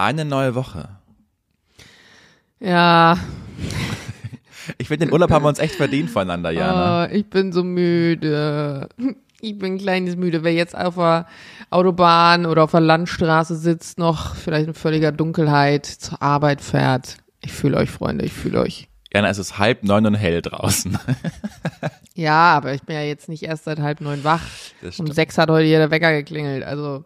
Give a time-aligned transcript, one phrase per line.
[0.00, 0.88] Eine neue Woche.
[2.58, 3.18] Ja.
[4.78, 7.04] Ich finde, den Urlaub haben wir uns echt verdient voneinander, Jana.
[7.04, 8.88] Oh, ich bin so müde.
[9.42, 10.42] Ich bin ein kleines müde.
[10.42, 11.26] Wer jetzt auf der
[11.68, 17.18] Autobahn oder auf der Landstraße sitzt, noch vielleicht in völliger Dunkelheit zur Arbeit fährt.
[17.42, 18.88] Ich fühle euch, Freunde, ich fühle euch.
[19.12, 20.98] Jana, es ist halb neun und hell draußen.
[22.16, 24.42] Ja, aber ich bin ja jetzt nicht erst seit halb neun wach.
[24.98, 26.64] Um sechs hat heute hier der Wecker geklingelt.
[26.64, 27.04] Also,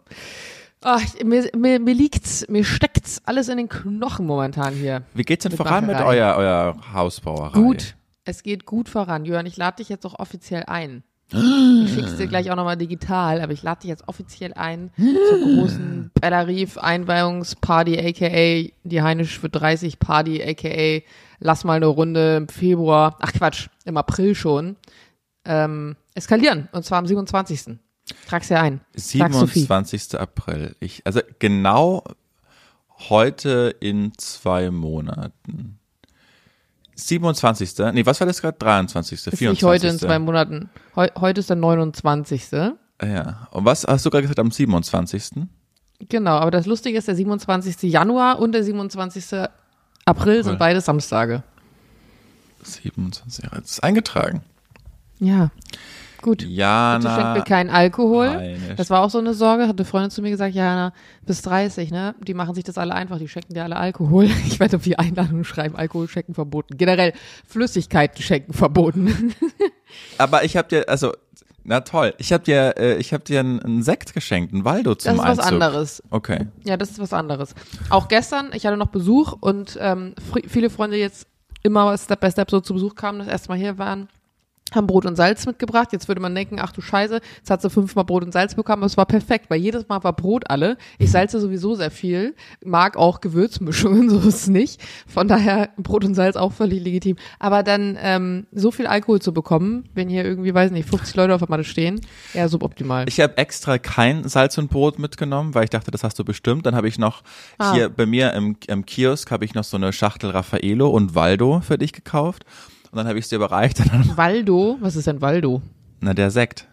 [0.85, 5.03] ach, mir, mir, mir liegt's, mir steckt's alles in den Knochen momentan hier.
[5.13, 6.21] Wie geht's denn Mit voran mit Macherei.
[6.21, 7.59] euer, euer Hausbauerei?
[7.59, 7.95] Gut.
[8.23, 9.25] Es geht gut voran.
[9.25, 11.03] Jörn, ich lade dich jetzt auch offiziell ein.
[11.31, 15.39] Ich schick's dir gleich auch nochmal digital, aber ich lade dich jetzt offiziell ein zur
[15.39, 21.03] großen Bellarif Einweihungsparty, aka die Heinisch für 30 Party, aka
[21.39, 24.75] lass mal eine Runde im Februar, ach Quatsch, im April schon,
[25.45, 26.69] ähm, eskalieren.
[26.71, 27.79] Und zwar am 27.
[28.27, 28.81] Trag's dir ein.
[28.93, 29.59] Sag Sophie.
[29.61, 30.19] 27.
[30.19, 30.75] April.
[30.79, 32.03] Ich, also genau
[33.09, 35.79] heute in zwei Monaten.
[36.95, 37.73] 27.
[37.93, 38.57] Nee, was war das gerade?
[38.57, 39.13] 23.
[39.17, 39.49] Ist 24.
[39.49, 40.69] nicht heute in zwei Monaten.
[40.95, 42.51] Heu, heute ist der 29.
[43.01, 43.47] Ja.
[43.51, 45.47] Und was hast du gerade gesagt am 27.?
[46.07, 47.81] Genau, aber das Lustige ist, der 27.
[47.83, 49.47] Januar und der 27.
[50.05, 50.59] April sind Cool.
[50.59, 51.43] beide Samstage.
[52.63, 53.43] 27.
[53.43, 54.43] Ja, das ist eingetragen.
[55.19, 55.51] Ja,
[56.25, 56.39] gut.
[56.39, 57.33] Bitte schenkt Jana.
[57.35, 58.29] mir keinen Alkohol.
[58.29, 58.75] Heinisch.
[58.75, 59.67] Das war auch so eine Sorge.
[59.67, 60.91] Hat eine Freundin zu mir gesagt, Jana,
[61.25, 62.15] bis 30, ne?
[62.27, 64.29] Die machen sich das alle einfach, die schenken dir alle Alkohol.
[64.47, 66.77] Ich werde auf die Einladung schreiben, Alkohol schenken verboten.
[66.77, 67.13] Generell
[67.47, 69.33] Flüssigkeiten schenken verboten.
[70.17, 71.13] Aber ich hab dir, also,
[71.63, 72.13] na toll.
[72.17, 75.25] Ich hab dir, äh, ich hab dir einen, einen Sekt geschenkt, einen Waldo zum Das
[75.25, 75.53] ist was Einzug.
[75.53, 76.03] anderes.
[76.09, 76.47] Okay.
[76.63, 77.55] Ja, das ist was anderes.
[77.89, 80.13] Auch gestern, ich hatte noch Besuch und ähm,
[80.47, 81.27] viele Freunde jetzt
[81.63, 84.07] immer Step by Step so zu Besuch kamen, das erste Mal hier waren,
[84.73, 85.89] haben Brot und Salz mitgebracht.
[85.93, 88.83] Jetzt würde man denken, ach du Scheiße, jetzt hat sie fünfmal Brot und Salz bekommen.
[88.83, 90.77] Es war perfekt, weil jedes Mal war Brot alle.
[90.97, 94.81] Ich salze sowieso sehr viel, mag auch Gewürzmischungen, so ist es nicht.
[95.07, 97.15] Von daher Brot und Salz auch völlig legitim.
[97.39, 101.35] Aber dann ähm, so viel Alkohol zu bekommen, wenn hier irgendwie, weiß nicht, 50 Leute
[101.35, 102.01] auf der Matte stehen,
[102.33, 103.05] eher suboptimal.
[103.07, 106.65] Ich habe extra kein Salz und Brot mitgenommen, weil ich dachte, das hast du bestimmt.
[106.65, 107.21] Dann habe ich noch
[107.59, 107.73] Ah.
[107.73, 111.61] hier bei mir im, im Kiosk habe ich noch so eine Schachtel Raffaello und Waldo
[111.61, 112.43] für dich gekauft.
[112.95, 113.77] Und dann habe ich es dir überreicht.
[114.15, 115.61] Waldo, was ist denn Waldo?
[115.99, 116.65] na, der Sekt.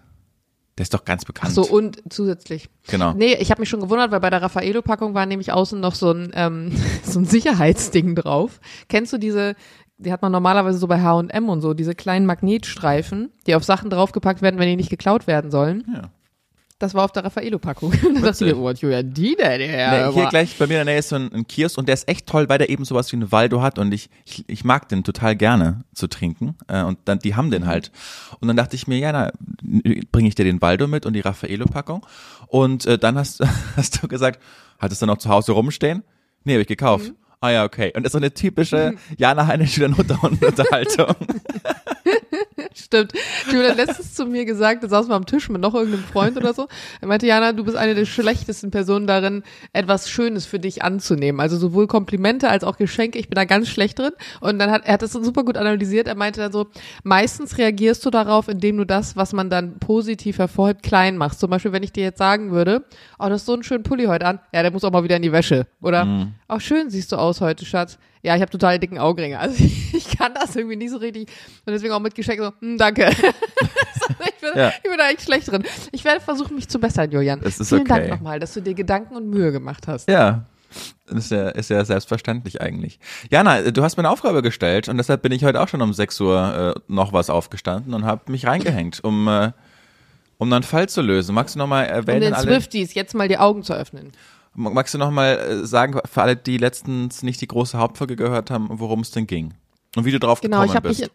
[0.78, 1.52] Der ist doch ganz Ach bekannt.
[1.52, 2.68] so, und zusätzlich.
[2.86, 3.12] Genau.
[3.12, 6.12] Nee, ich habe mich schon gewundert, weil bei der Raffaello-Packung war nämlich außen noch so
[6.12, 6.70] ein, ähm,
[7.02, 8.60] so ein Sicherheitsding drauf.
[8.88, 9.56] Kennst du diese,
[9.98, 13.90] die hat man normalerweise so bei H&M und so, diese kleinen Magnetstreifen, die auf Sachen
[13.90, 15.84] draufgepackt werden, wenn die nicht geklaut werden sollen?
[15.92, 16.02] Ja.
[16.82, 17.92] Das war auf der Raffaello-Packung.
[18.14, 19.60] da dachte ich mir, oh, Julia, die denn?
[19.70, 21.86] Ja, Nee, hier gleich bei mir in der Nähe ist so ein, ein Kiosk und
[21.86, 24.42] der ist echt toll, weil der eben sowas wie eine Waldo hat und ich, ich,
[24.48, 27.50] ich mag den total gerne zu trinken äh, und dann die haben Mhm.
[27.52, 27.92] den halt
[28.40, 29.30] und dann dachte ich mir, ja, na,
[30.10, 32.04] bringe ich dir den Waldo mit und die Raffaello-Packung
[32.48, 33.44] und äh, dann hast,
[33.76, 34.40] hast du gesagt,
[34.80, 36.02] hattest du noch zu Hause rumstehen?
[36.42, 37.10] Nee, habe ich gekauft.
[37.10, 37.16] Mhm.
[37.40, 37.92] Ah ja, okay.
[37.94, 41.14] Und das ist so eine typische Jana Heine Schüler-Unterhaltung.
[42.92, 43.14] Stimmt.
[43.50, 46.36] Julia hat letztens zu mir gesagt, da saß mal am Tisch mit noch irgendeinem Freund
[46.36, 46.68] oder so.
[47.00, 51.40] Er meinte, Jana, du bist eine der schlechtesten Personen darin, etwas Schönes für dich anzunehmen.
[51.40, 53.18] Also sowohl Komplimente als auch Geschenke.
[53.18, 54.10] Ich bin da ganz schlecht drin.
[54.40, 56.06] Und dann hat er hat das super gut analysiert.
[56.06, 56.66] Er meinte dann so,
[57.02, 61.40] meistens reagierst du darauf, indem du das, was man dann positiv hervorhebt, klein machst.
[61.40, 62.84] Zum Beispiel, wenn ich dir jetzt sagen würde,
[63.18, 64.38] oh, du hast so einen schönen Pulli heute an.
[64.52, 65.66] Ja, der muss auch mal wieder in die Wäsche.
[65.80, 67.98] Oder, auch schön siehst du aus heute, Schatz.
[68.24, 69.38] Ja, ich habe total dicken Augenringe.
[69.38, 71.28] Also ich kann das irgendwie nicht so richtig.
[71.66, 73.08] Und deswegen auch mit Geschenk so, hm, danke.
[73.16, 74.68] ich, bin, Ja.
[74.70, 75.62] ich bin da echt schlecht drin.
[75.92, 77.40] Ich werde versuchen, mich zu bessern, Julian.
[77.44, 77.88] Es ist Vielen okay.
[78.00, 80.08] Dank nochmal, dass du dir Gedanken und Mühe gemacht hast.
[80.08, 80.44] Ja.
[81.06, 82.98] Das ist ja, ist ja selbstverständlich eigentlich.
[83.30, 85.92] Jana, du hast mir eine Aufgabe gestellt und deshalb bin ich heute auch schon um
[85.92, 89.52] 6 Uhr äh, noch was aufgestanden und habe mich reingehängt, um, äh,
[90.38, 91.34] um einen Fall zu lösen.
[91.34, 94.12] Magst du nochmal Um erwähnen, den alle, Swifties jetzt mal die Augen zu öffnen.
[94.54, 98.68] magst du nochmal äh, sagen, für alle, die letztens nicht die große Hauptfolge gehört haben,
[98.70, 99.52] worum es denn ging?
[99.94, 101.00] Und wie du drauf Genau, gekommen ich habe bist?
[101.02, 101.10] mich,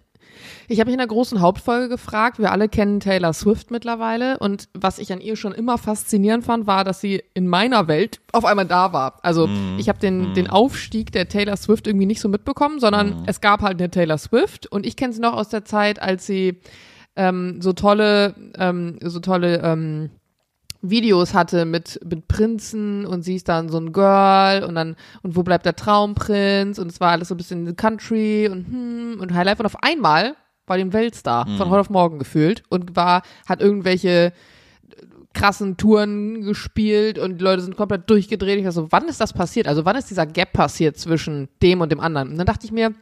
[0.68, 2.40] ich habe mich in der großen Hauptfolge gefragt.
[2.40, 6.68] Wir alle kennen Taylor Swift mittlerweile und was ich an ihr schon immer faszinierend fand,
[6.68, 9.20] war, dass sie in meiner Welt auf einmal da war.
[9.24, 9.78] Also Mhm.
[9.80, 13.24] ich habe den den Aufstieg der Taylor Swift irgendwie nicht so mitbekommen, sondern Mhm.
[13.26, 16.26] es gab halt eine Taylor Swift und ich kenne sie noch aus der Zeit, als
[16.26, 16.60] sie
[17.16, 20.10] ähm, so tolle ähm, so tolle ähm,
[20.82, 25.36] Videos hatte mit, mit Prinzen und sie ist dann so ein Girl und dann, und
[25.36, 29.34] wo bleibt der Traumprinz und es war alles so ein bisschen Country und hm, und
[29.34, 30.36] Highlife und auf einmal
[30.68, 34.34] war dem Weltstar von heute auf morgen gefühlt und war, hat irgendwelche
[35.34, 38.60] krassen Touren gespielt und die Leute sind komplett durchgedreht.
[38.60, 39.68] Ich war so, wann ist das passiert?
[39.68, 42.30] Also wann ist dieser Gap passiert zwischen dem und dem anderen?
[42.30, 42.94] Und dann dachte ich mir,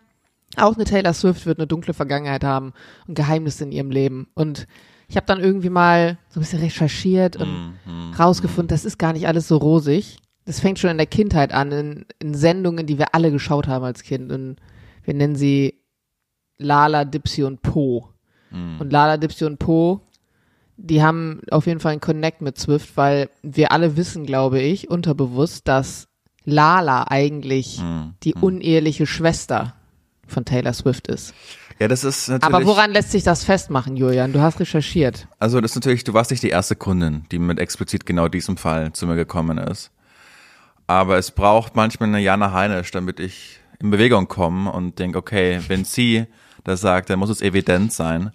[0.57, 2.73] auch eine Taylor Swift wird eine dunkle Vergangenheit haben
[3.07, 4.27] und Geheimnisse in ihrem Leben.
[4.33, 4.67] Und
[5.07, 7.73] ich habe dann irgendwie mal so ein bisschen recherchiert und
[8.17, 10.17] rausgefunden, das ist gar nicht alles so rosig.
[10.45, 13.83] Das fängt schon in der Kindheit an, in, in Sendungen, die wir alle geschaut haben
[13.83, 14.31] als Kind.
[14.31, 14.57] Und
[15.03, 15.81] wir nennen sie
[16.57, 18.09] Lala, Dipsy und Po.
[18.79, 20.01] Und Lala, Dipsy und Po,
[20.77, 24.89] die haben auf jeden Fall einen Connect mit Swift, weil wir alle wissen, glaube ich,
[24.89, 26.07] unterbewusst, dass
[26.43, 27.81] Lala eigentlich
[28.23, 29.75] die uneheliche Schwester
[30.27, 31.33] von Taylor Swift ist.
[31.79, 32.55] Ja, das ist natürlich.
[32.55, 34.31] Aber woran lässt sich das festmachen, Julian?
[34.31, 35.27] Du hast recherchiert.
[35.39, 38.55] Also das ist natürlich, du warst nicht die erste Kundin, die mit explizit genau diesem
[38.55, 39.91] Fall zu mir gekommen ist.
[40.87, 45.59] Aber es braucht manchmal eine Jana Heinisch, damit ich in Bewegung komme und denke, okay,
[45.67, 46.25] wenn sie
[46.63, 48.31] das sagt, dann muss es evident sein.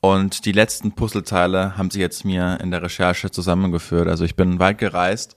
[0.00, 4.06] Und die letzten Puzzleteile haben sie jetzt mir in der Recherche zusammengeführt.
[4.08, 5.34] Also ich bin weit gereist.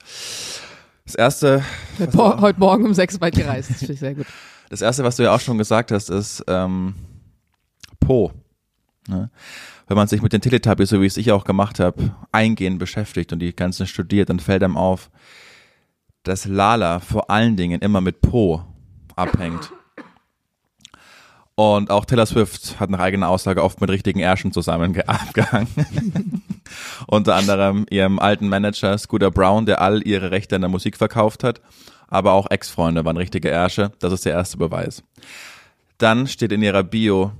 [1.05, 1.63] Das erste,
[1.97, 3.71] Heute, Mor- heute Morgen um sechs weit gereist.
[3.71, 4.27] Das finde ich sehr gut.
[4.69, 6.93] das erste, was du ja auch schon gesagt hast, ist ähm,
[8.09, 8.31] Po.
[9.07, 9.29] Ne?
[9.88, 13.31] Wenn man sich mit den Teletubbies, so wie es ich auch gemacht habe, eingehend beschäftigt
[13.31, 15.11] und die ganzen studiert, dann fällt einem auf,
[16.23, 18.63] dass Lala vor allen Dingen immer mit Po
[19.15, 19.71] abhängt.
[21.53, 25.67] Und auch Taylor Swift hat nach eigener Aussage oft mit richtigen Ärschen zusammen ge- abgehangen.
[27.06, 31.44] Unter anderem ihrem alten Manager Scooter Brown, der all ihre Rechte an der Musik verkauft
[31.44, 31.61] hat.
[32.07, 33.91] Aber auch Ex-Freunde waren richtige Ärsche.
[34.00, 35.03] Das ist der erste Beweis.
[36.00, 37.33] Dann steht in ihrer Bio,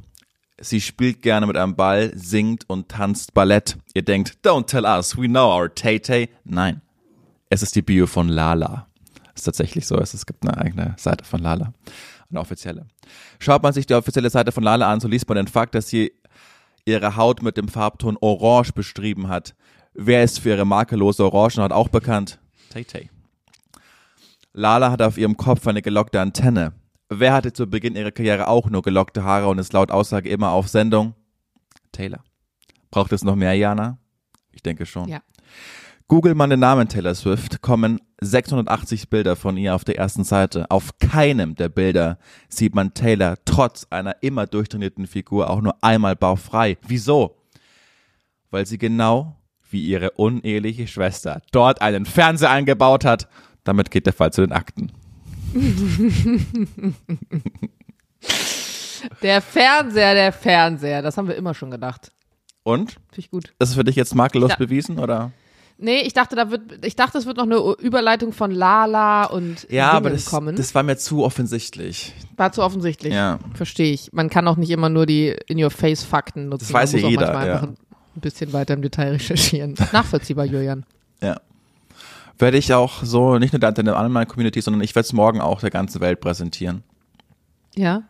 [0.62, 3.78] sie spielt gerne mit einem Ball, singt und tanzt Ballett.
[3.94, 6.30] Ihr denkt, don't tell us, we know our Tay-Tay.
[6.44, 6.82] Nein,
[7.50, 8.88] es ist die Bio von Lala.
[9.36, 9.98] ist tatsächlich so.
[9.98, 11.74] Es gibt eine eigene Seite von Lala.
[12.30, 12.86] Eine offizielle.
[13.40, 15.88] Schaut man sich die offizielle Seite von Lala an, so liest man den Fakt, dass
[15.88, 16.12] sie
[16.86, 19.56] ihre Haut mit dem Farbton Orange beschrieben hat.
[19.94, 22.40] Wer ist für ihre makellose Orangenhaut auch bekannt?
[22.70, 23.10] Tay-Tay.
[24.54, 26.74] Lala hat auf ihrem Kopf eine gelockte Antenne.
[27.10, 30.52] Wer hatte zu Beginn ihrer Karriere auch nur gelockte Haare und ist laut Aussage immer
[30.52, 31.16] auf Sendung?
[31.92, 32.24] Taylor.
[32.92, 33.98] Braucht es noch mehr, Jana?
[34.52, 35.10] Ich denke schon.
[35.10, 35.22] Ja.
[36.08, 40.70] Google man den Namen Taylor Swift, kommen 680 Bilder von ihr auf der ersten Seite.
[40.70, 46.16] Auf keinem der Bilder sieht man Taylor trotz einer immer durchtrainierten Figur auch nur einmal
[46.16, 46.78] bauchfrei.
[46.88, 47.38] Wieso?
[48.52, 49.36] Weil sie genau
[49.70, 53.28] wie ihre uneheliche Schwester dort einen Fernseher eingebaut hat.
[53.64, 54.92] Damit geht der Fall zu den Akten.
[59.22, 61.02] Der Fernseher, der Fernseher.
[61.02, 62.12] Das haben wir immer schon gedacht.
[62.64, 62.92] Und?
[62.92, 63.54] Finde ich gut.
[63.60, 65.32] Ist es für dich jetzt makellos bewiesen, oder?
[65.78, 69.66] Nee, ich dachte, da wird, ich dachte, es wird noch eine Überleitung von Lala und
[69.70, 70.58] Ja, Dingen aber das, kommen.
[70.58, 72.14] das war mir zu offensichtlich.
[72.36, 73.14] War zu offensichtlich.
[73.14, 73.40] Ja.
[73.54, 74.12] Verstehe ich.
[74.12, 76.66] Man kann auch nicht immer nur die In-Your-Face-Fakten nutzen.
[76.66, 77.54] Das weiß ja muss jeder, Auch manchmal ja.
[77.62, 79.76] einfach ein bisschen weiter im Detail recherchieren.
[79.94, 80.86] Nachvollziehbar, Julian.
[82.40, 85.42] Werde ich auch so, nicht nur der der anderen Community, sondern ich werde es morgen
[85.42, 86.84] auch der ganzen Welt präsentieren.
[87.76, 88.04] Ja.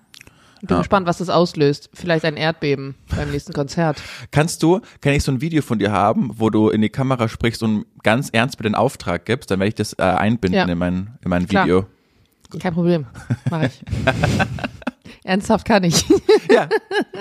[0.61, 0.79] Ich bin Ja.
[0.79, 1.89] gespannt, was das auslöst.
[1.93, 4.01] Vielleicht ein Erdbeben beim nächsten Konzert.
[4.31, 7.29] Kannst du, kann ich so ein Video von dir haben, wo du in die Kamera
[7.29, 10.65] sprichst und ganz ernst mir den Auftrag gibst, dann werde ich das äh, einbinden Ja.
[10.65, 11.63] in mein, in mein Klar.
[11.65, 11.85] Video.
[12.59, 13.05] Kein Problem.
[13.49, 13.81] Mach ich.
[15.29, 16.03] Ernsthaft kann ich.
[16.51, 16.67] Ja,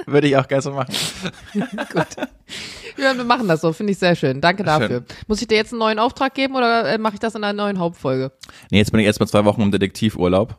[0.06, 0.94] würde ich auch gerne so machen.
[1.52, 2.06] Gut.
[2.96, 3.74] Ja, wir machen das so.
[3.74, 4.40] Finde ich sehr schön.
[4.40, 5.04] Danke dafür.
[5.26, 7.52] Muss ich dir jetzt einen neuen Auftrag geben oder äh, mache ich das in einer
[7.52, 8.32] neuen Hauptfolge?
[8.70, 10.56] Nee, jetzt bin ich erstmal zwei Wochen im Detektivurlaub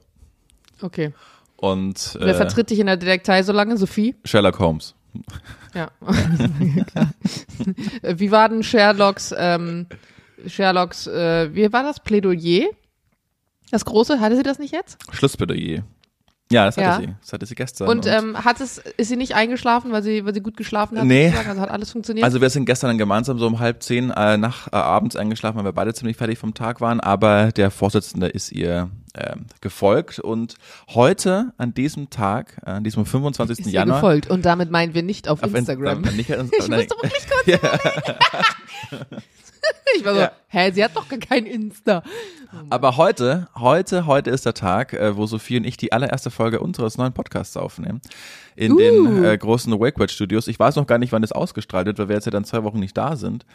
[0.84, 1.14] Okay.
[1.58, 3.76] und Wer äh, vertritt dich in der Detektei so lange?
[3.76, 4.16] Sophie?
[4.24, 4.94] Sherlock Holmes.
[5.74, 5.90] Ja.
[6.92, 7.10] Klar.
[8.20, 9.88] Wie war denn Sherlocks, ähm,
[10.46, 12.00] Sherlocks, äh, wie war das?
[12.02, 12.70] Plädoyer?
[13.72, 14.20] Das große?
[14.20, 15.00] Hatte sie das nicht jetzt?
[15.12, 15.84] Schlussplädoyer.
[16.52, 16.98] Ja, das hatte Ja.
[17.00, 17.14] sie.
[17.22, 17.88] Das hatte sie gestern.
[17.88, 21.06] Und, ähm, hat es, ist sie nicht eingeschlafen, weil sie, weil sie gut geschlafen hat?
[21.06, 21.26] Nee.
[21.28, 21.50] sozusagen?
[21.50, 22.24] Also hat alles funktioniert?
[22.26, 25.58] Also wir sind gestern dann gemeinsam so um halb zehn äh, nach äh, abends eingeschlafen,
[25.60, 27.00] weil wir beide ziemlich fertig vom Tag waren.
[27.00, 30.56] Aber der Vorsitzende ist ihr ähm, gefolgt und
[30.90, 33.60] heute an diesem Tag, an diesem 25.
[33.60, 34.30] ist Januar, gefolgt.
[34.30, 36.04] Und damit meinen wir nicht auf, auf Instagram.
[36.04, 36.38] Insta- nicht, Ich
[36.70, 37.60] musste wirklich kurz
[39.98, 40.32] Ich war so, Ja.
[40.48, 42.02] hä, sie hat doch gar kein Insta.
[42.70, 46.60] Aber heute, heute, heute ist der Tag, äh, wo Sophie und ich die allererste Folge
[46.60, 48.00] unseres neuen Podcasts aufnehmen.
[48.56, 48.78] In Uh.
[48.78, 50.48] den äh, großen Wakewatch Studios.
[50.48, 52.64] Ich weiß noch gar nicht, wann das ausgestrahlt wird, weil wir jetzt ja dann zwei
[52.64, 53.46] Wochen nicht da sind.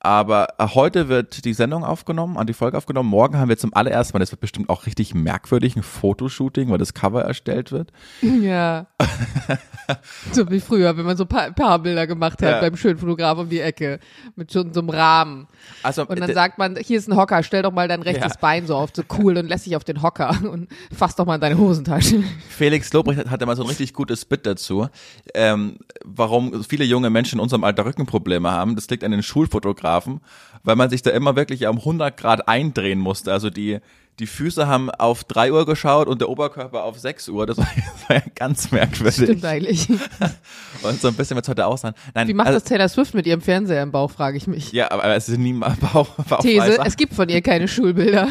[0.00, 3.08] Aber äh, heute wird die Sendung aufgenommen, an die Folge aufgenommen.
[3.08, 6.78] Morgen haben wir zum allerersten Mal, das wird bestimmt auch richtig merkwürdig, ein Fotoshooting, weil
[6.78, 7.92] das Cover erstellt wird.
[8.22, 8.86] Ja.
[10.32, 12.60] so wie früher, wenn man so Pa- Paarbilder gemacht hat Ja.
[12.60, 13.98] beim schönen Fotograf um die Ecke.
[14.36, 15.48] Mit schon so einem Rahmen.
[15.82, 18.38] Also, Und dann sagt man, hier ist ein Hocker, stell doch mal dein rechtes Ja.
[18.40, 21.34] Bein so auf, so cool und lässt dich auf den Hocker und fass doch mal
[21.36, 22.22] in deine Hosentasche.
[22.48, 24.88] Felix Lobrecht hat- hatte mal so ein richtig gutes Bit dazu,
[25.34, 28.74] ähm, warum viele junge Menschen in unserem Alter Rückenprobleme haben.
[28.76, 30.20] Das liegt an den Schulfotografen,
[30.62, 33.32] weil man sich da immer wirklich um 100 Grad eindrehen musste.
[33.32, 33.78] Also die,
[34.18, 37.46] die Füße haben auf 3 Uhr geschaut und der Oberkörper auf 6 Uhr.
[37.46, 39.14] Das war, das war ja ganz merkwürdig.
[39.14, 39.88] Stimmt eigentlich.
[40.82, 41.94] Und so ein bisschen wird es heute auch sein.
[42.14, 44.72] Nein, Wie macht also, das Taylor Swift mit ihrem Fernseher im Bauch, frage ich mich.
[44.72, 46.08] Ja, aber, es ist nie mal Bauch,
[46.40, 48.28] These, es gibt von ihr keine Schulbilder.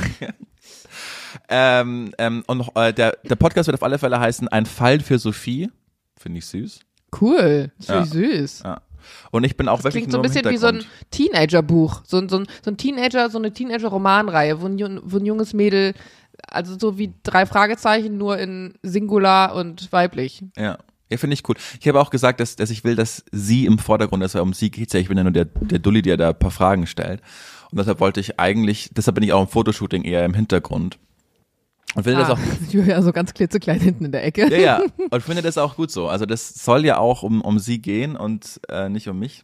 [1.50, 5.00] Ähm, ähm, und noch, äh, der, der Podcast wird auf alle Fälle heißen Ein Fall
[5.00, 5.70] für Sophie.
[6.18, 6.82] Finde ich süß.
[7.20, 7.72] Cool.
[7.78, 8.06] Das Ja.
[8.06, 8.64] süß.
[8.64, 8.82] Ja.
[9.32, 10.84] Und ich bin auch Das wirklich klingt so ein bisschen wie so ein.
[11.12, 12.02] Teenager-Buch.
[12.06, 15.94] So, ein- so, so ein Teenager, so eine Teenager-Romanreihe, wo, ein wo ein junges Mädel,
[16.48, 20.44] also so wie drei Fragezeichen, nur in Singular und weiblich.
[20.58, 20.78] Ja.
[21.10, 21.56] Ja, finde ich cool.
[21.82, 24.54] Ich habe auch gesagt, dass, dass ich will, dass sie im Vordergrund ist, weil um
[24.54, 25.00] sie geht's ja.
[25.02, 27.20] Ich bin ja nur der, der Dulli, der da ein paar Fragen stellt.
[27.70, 31.00] Und deshalb wollte ich eigentlich, deshalb bin ich auch im Fotoshooting eher im Hintergrund.
[31.96, 32.40] Und finde das Ah, auch,
[32.72, 34.50] Julia so ganz klitzeklein hinten in der Ecke.
[34.50, 36.08] ja, ja, und finde das auch gut so.
[36.08, 39.44] Also das soll ja auch um, um sie gehen und äh, nicht um mich.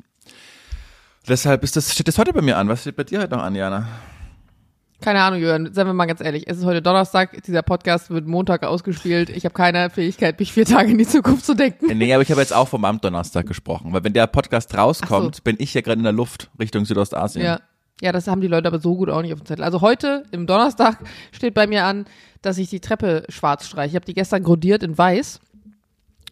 [1.27, 2.69] Deshalb ist das, steht das heute bei mir an.
[2.69, 3.87] Was steht bei dir heute noch an, Jana?
[5.01, 6.45] Keine Ahnung, Jürgen, seien wir mal ganz ehrlich.
[6.47, 9.29] Es ist heute Donnerstag, dieser Podcast wird Montag ausgespielt.
[9.29, 11.95] Ich habe keine Fähigkeit, mich vier Tage in die Zukunft zu denken.
[11.95, 15.41] Nee, aber ich habe jetzt auch vom Amtdonnerstag gesprochen, weil wenn der Podcast rauskommt, so.
[15.43, 17.45] bin ich ja gerade in der Luft Richtung Südostasien.
[17.45, 17.59] Ja.
[18.01, 19.63] Ja, das haben die Leute aber so gut auch nicht auf dem Zettel.
[19.63, 20.99] Also heute, im Donnerstag,
[21.31, 22.05] steht bei mir an,
[22.41, 23.89] dass ich die Treppe schwarz streiche.
[23.89, 25.39] Ich habe die gestern grundiert in weiß.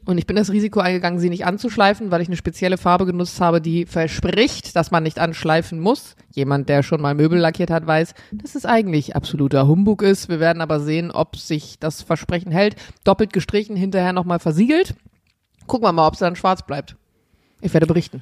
[0.06, 3.42] Und ich bin das Risiko eingegangen, sie nicht anzuschleifen, weil ich eine spezielle Farbe genutzt
[3.42, 6.16] habe, die verspricht, dass man nicht anschleifen muss.
[6.32, 10.30] Jemand, der schon mal Möbel lackiert hat, weiß, dass es eigentlich absoluter Humbug ist.
[10.30, 12.76] Wir werden aber sehen, ob sich das Versprechen hält.
[13.04, 14.94] Doppelt gestrichen, hinterher nochmal versiegelt.
[15.66, 16.96] Gucken wir mal, ob es dann schwarz bleibt.
[17.62, 18.22] Ich werde berichten.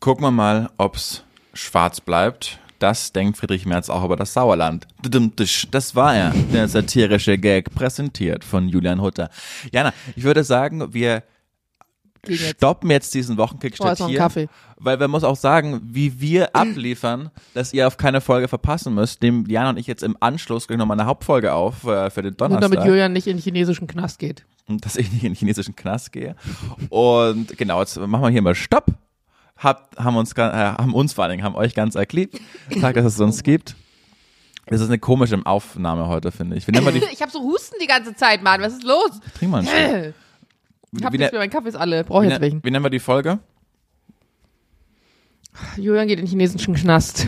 [0.00, 2.58] Gucken wir mal, ob's schwarz bleibt.
[2.82, 4.88] Das denkt Friedrich Merz auch über das Sauerland.
[5.70, 9.30] Das war er, der satirische Gag, präsentiert von Julian Hutter.
[9.70, 11.22] Jana, ich würde sagen, wir
[12.26, 12.56] jetzt.
[12.56, 14.18] stoppen jetzt diesen Oh, Wochenkickstart ein hier.
[14.18, 14.48] Kaffee.
[14.78, 19.22] Weil man muss auch sagen, wie wir abliefern, dass ihr auf keine Folge verpassen müsst,
[19.22, 22.30] nehmen Jana und ich jetzt im Anschluss gleich nochmal eine Hauptfolge auf äh, für den
[22.30, 22.70] Nur Donnerstag.
[22.72, 24.44] damit Julian nicht in den chinesischen Knast geht.
[24.66, 26.34] und dass ich nicht in den chinesischen Knast gehe.
[26.88, 28.86] Und genau, jetzt machen wir hier mal Stopp.
[29.56, 32.40] Habt, haben uns, äh, haben uns vor allen Dingen, haben euch ganz erklebt.
[32.74, 33.76] Sagt, dass es uns gibt.
[34.66, 36.66] Das ist eine komische Aufnahme heute, finde ich.
[37.12, 38.60] Ich habe so Husten die ganze Zeit, Mann.
[38.60, 39.20] Was ist los?
[39.34, 40.14] Trink mal einen Schluck.
[40.94, 42.04] Ich hab Wie, nichts ne- mehr, mein Kaffee ist alle.
[42.04, 42.64] Brauche wie, jetzt ne- welchen.
[42.64, 43.38] wie nennen wir die Folge?
[45.76, 47.26] Julian geht in den chinesischen Knast.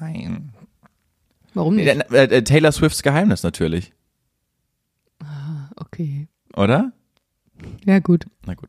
[0.00, 0.52] Nein.
[1.54, 1.86] Warum nicht?
[1.86, 3.92] Äh, äh, Taylor Swifts Geheimnis natürlich.
[5.76, 6.28] Okay.
[6.56, 6.92] Oder?
[7.84, 8.26] Ja, gut.
[8.46, 8.68] Na gut.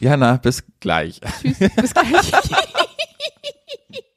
[0.00, 1.20] Jana, bis gleich.
[1.42, 2.32] Tschüss, bis gleich.